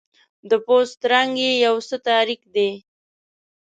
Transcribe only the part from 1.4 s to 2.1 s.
یې یو څه